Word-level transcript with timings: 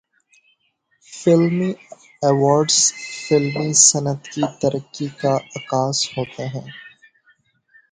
فلمی 1.13 1.69
ایوارڈز 2.23 2.77
فلمی 3.23 3.69
صنعت 3.81 4.21
کی 4.27 4.41
ترقی 4.61 5.07
کا 5.21 5.33
عکاس 5.55 5.97
ہوتے 6.09 6.43
ہیں۔ 6.47 6.67